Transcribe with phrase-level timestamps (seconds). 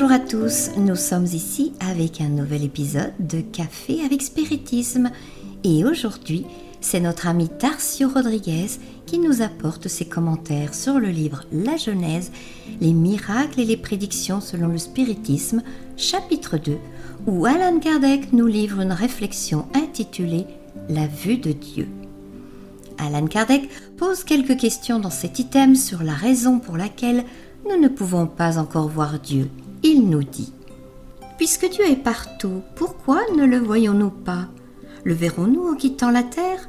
[0.00, 5.10] Bonjour à tous, nous sommes ici avec un nouvel épisode de Café avec Spiritisme
[5.64, 6.46] et aujourd'hui
[6.80, 8.68] c'est notre ami Tarcio Rodriguez
[9.06, 12.30] qui nous apporte ses commentaires sur le livre La Genèse,
[12.80, 15.64] les miracles et les prédictions selon le spiritisme,
[15.96, 16.78] chapitre 2,
[17.26, 20.46] où Alan Kardec nous livre une réflexion intitulée
[20.88, 21.88] La vue de Dieu.
[22.98, 27.24] Alan Kardec pose quelques questions dans cet item sur la raison pour laquelle
[27.68, 29.50] nous ne pouvons pas encore voir Dieu.
[29.82, 30.52] Il nous dit
[31.36, 34.48] Puisque Dieu est partout, pourquoi ne le voyons-nous pas?
[35.04, 36.68] Le verrons-nous en quittant la terre?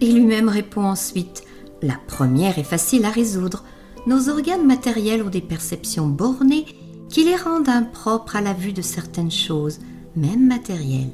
[0.00, 1.44] Et lui-même répond ensuite
[1.80, 3.64] La première est facile à résoudre.
[4.06, 6.66] Nos organes matériels ont des perceptions bornées
[7.08, 9.78] qui les rendent impropres à la vue de certaines choses,
[10.16, 11.12] même matérielles.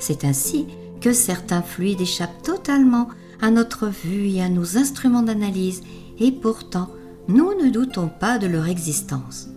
[0.00, 0.66] C'est ainsi
[1.00, 3.08] que certains fluides échappent totalement
[3.40, 5.82] à notre vue et à nos instruments d'analyse,
[6.18, 6.88] et pourtant
[7.28, 9.48] nous ne doutons pas de leur existence.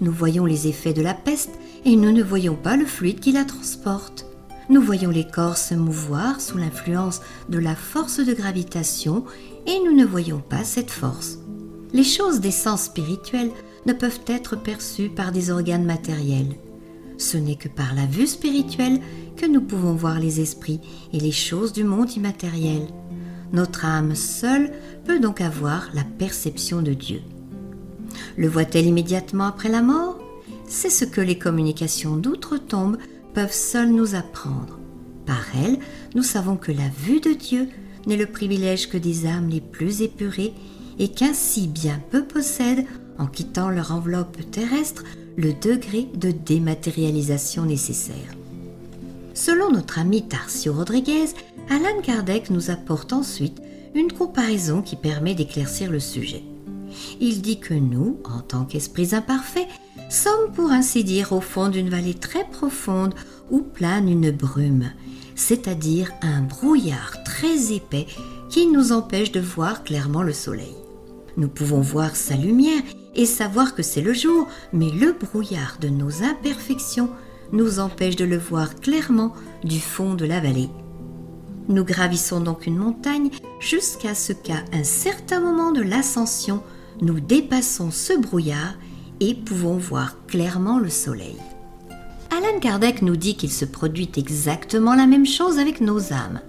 [0.00, 1.52] Nous voyons les effets de la peste
[1.84, 4.26] et nous ne voyons pas le fluide qui la transporte.
[4.68, 9.24] Nous voyons les corps se mouvoir sous l'influence de la force de gravitation
[9.66, 11.38] et nous ne voyons pas cette force.
[11.92, 13.50] Les choses d'essence spirituelle
[13.86, 16.56] ne peuvent être perçues par des organes matériels.
[17.16, 19.00] Ce n'est que par la vue spirituelle
[19.36, 20.80] que nous pouvons voir les esprits
[21.12, 22.88] et les choses du monde immatériel.
[23.52, 24.72] Notre âme seule
[25.04, 27.22] peut donc avoir la perception de Dieu.
[28.36, 30.18] Le voit-elle immédiatement après la mort?
[30.66, 32.98] C'est ce que les communications d'outre-tombe
[33.34, 34.78] peuvent seules nous apprendre.
[35.26, 35.78] Par elles,
[36.14, 37.68] nous savons que la vue de Dieu
[38.06, 40.54] n'est le privilège que des âmes les plus épurées
[40.98, 42.86] et qu'ainsi bien peu possèdent,
[43.18, 45.04] en quittant leur enveloppe terrestre,
[45.36, 48.34] le degré de dématérialisation nécessaire.
[49.34, 51.26] Selon notre ami Tarcio Rodriguez,
[51.68, 53.60] Alan Kardec nous apporte ensuite
[53.94, 56.42] une comparaison qui permet d'éclaircir le sujet.
[57.20, 59.68] Il dit que nous, en tant qu'esprits imparfaits,
[60.10, 63.14] sommes pour ainsi dire au fond d'une vallée très profonde
[63.50, 64.90] où plane une brume,
[65.34, 68.06] c'est-à-dire un brouillard très épais
[68.48, 70.74] qui nous empêche de voir clairement le soleil.
[71.36, 72.82] Nous pouvons voir sa lumière
[73.14, 77.10] et savoir que c'est le jour, mais le brouillard de nos imperfections
[77.52, 79.32] nous empêche de le voir clairement
[79.64, 80.68] du fond de la vallée.
[81.68, 86.62] Nous gravissons donc une montagne jusqu'à ce qu'à un certain moment de l'ascension,
[87.00, 88.74] nous dépassons ce brouillard
[89.20, 91.36] et pouvons voir clairement le soleil.
[92.30, 96.40] Alan Kardec nous dit qu'il se produit exactement la même chose avec nos âmes.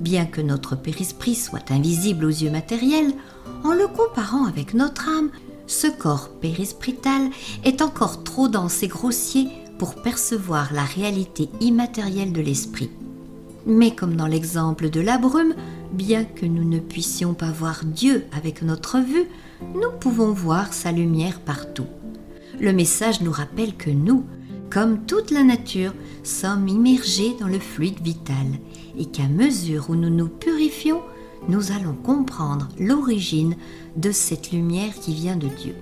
[0.00, 3.14] Bien que notre périsprit soit invisible aux yeux matériels,
[3.62, 5.30] en le comparant avec notre âme,
[5.66, 7.30] ce corps périsprital
[7.64, 12.90] est encore trop dense et grossier pour percevoir la réalité immatérielle de l'esprit.
[13.66, 15.54] Mais comme dans l'exemple de la brume,
[15.94, 19.26] bien que nous ne puissions pas voir Dieu avec notre vue,
[19.74, 21.86] nous pouvons voir sa lumière partout.
[22.60, 24.24] Le message nous rappelle que nous,
[24.70, 28.46] comme toute la nature, sommes immergés dans le fluide vital
[28.98, 31.00] et qu'à mesure où nous nous purifions,
[31.48, 33.56] nous allons comprendre l'origine
[33.96, 35.74] de cette lumière qui vient de Dieu.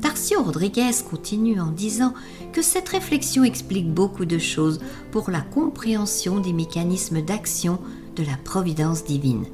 [0.00, 2.12] Tarcio Rodriguez continue en disant
[2.52, 4.80] que cette réflexion explique beaucoup de choses
[5.12, 7.78] pour la compréhension des mécanismes d'action
[8.16, 9.44] de la providence divine,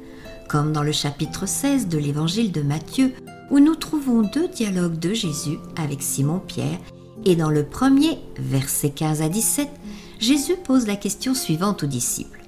[0.47, 3.13] comme dans le chapitre 16 de l'évangile de Matthieu,
[3.51, 6.79] où nous trouvons deux dialogues de Jésus avec Simon-Pierre,
[7.25, 9.69] et dans le premier, versets 15 à 17,
[10.19, 12.41] Jésus pose la question suivante aux disciples.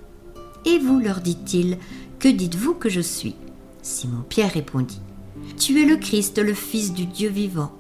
[0.65, 1.77] Et vous, leur dit-il,
[2.19, 3.35] que dites-vous que je suis?
[3.81, 5.01] Simon-Pierre répondit,
[5.57, 7.71] Tu es le Christ, le Fils du Dieu vivant.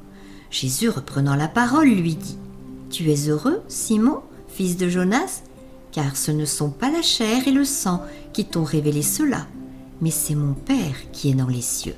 [0.49, 2.37] Jésus, reprenant la parole, lui dit
[2.89, 5.43] Tu es heureux, Simon, fils de Jonas,
[5.91, 8.01] car ce ne sont pas la chair et le sang
[8.33, 9.47] qui t'ont révélé cela,
[10.01, 11.95] mais c'est mon Père qui est dans les cieux.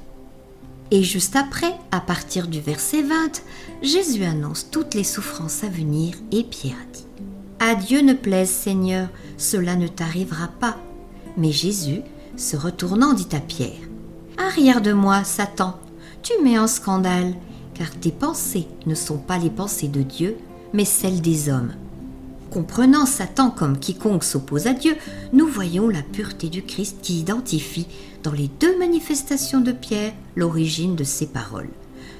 [0.91, 3.41] Et juste après, à partir du verset 20,
[3.81, 7.05] Jésus annonce toutes les souffrances à venir et Pierre dit
[7.59, 10.77] À Dieu ne plaise, Seigneur, cela ne t'arrivera pas.
[11.37, 12.01] Mais Jésus,
[12.37, 13.71] se retournant, dit à Pierre
[14.37, 15.79] Arrière de moi, Satan,
[16.21, 17.33] tu mets en scandale
[17.73, 20.37] car tes pensées ne sont pas les pensées de Dieu,
[20.73, 21.73] mais celles des hommes.
[22.53, 24.95] Comprenant Satan comme quiconque s'oppose à Dieu,
[25.31, 27.87] nous voyons la pureté du Christ qui identifie
[28.21, 31.71] dans les deux manifestations de Pierre l'origine de ses paroles.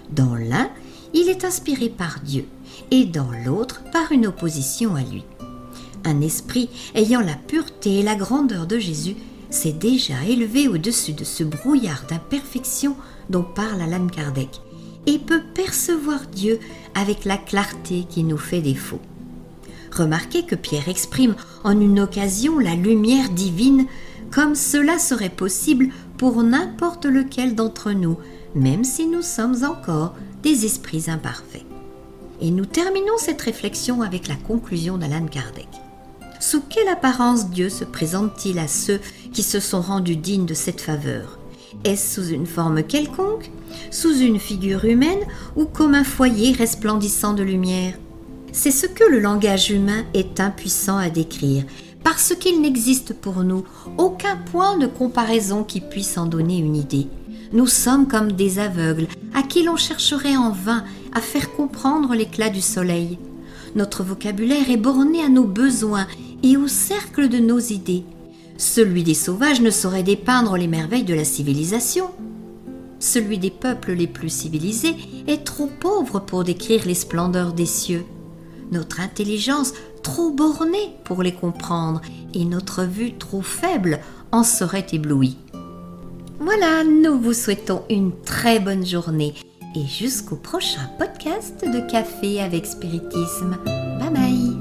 [0.09, 0.71] Dans l'un,
[1.13, 2.47] il est inspiré par Dieu
[2.89, 5.23] et dans l'autre par une opposition à lui.
[6.03, 9.15] Un esprit ayant la pureté et la grandeur de Jésus
[9.51, 12.95] s'est déjà élevé au-dessus de ce brouillard d'imperfection
[13.29, 14.61] dont parle Alan Kardec
[15.05, 16.59] et peut percevoir Dieu
[16.95, 18.99] avec la clarté qui nous fait défaut.
[19.95, 23.85] Remarquez que Pierre exprime en une occasion la lumière divine
[24.31, 28.17] comme cela serait possible pour n'importe lequel d'entre nous,
[28.55, 31.65] même si nous sommes encore des esprits imparfaits.
[32.41, 35.67] Et nous terminons cette réflexion avec la conclusion d'Alan Kardec.
[36.39, 38.99] Sous quelle apparence Dieu se présente-t-il à ceux
[39.31, 41.37] qui se sont rendus dignes de cette faveur?
[41.83, 43.51] Est-ce sous une forme quelconque,
[43.91, 45.23] sous une figure humaine
[45.55, 47.93] ou comme un foyer resplendissant de lumière?
[48.55, 51.63] C'est ce que le langage humain est impuissant à décrire,
[52.03, 53.63] parce qu'il n'existe pour nous
[53.97, 57.07] aucun point de comparaison qui puisse en donner une idée.
[57.51, 60.83] Nous sommes comme des aveugles à qui l'on chercherait en vain
[61.13, 63.17] à faire comprendre l'éclat du soleil.
[63.75, 66.05] Notre vocabulaire est borné à nos besoins
[66.43, 68.03] et au cercle de nos idées.
[68.57, 72.11] Celui des sauvages ne saurait dépeindre les merveilles de la civilisation.
[72.99, 74.95] Celui des peuples les plus civilisés
[75.27, 78.05] est trop pauvre pour décrire les splendeurs des cieux.
[78.71, 82.01] Notre intelligence trop bornée pour les comprendre
[82.33, 83.99] et notre vue trop faible
[84.31, 85.37] en serait éblouie.
[86.39, 89.33] Voilà, nous vous souhaitons une très bonne journée
[89.75, 93.57] et jusqu'au prochain podcast de Café avec Spiritisme.
[93.65, 94.52] Bye bye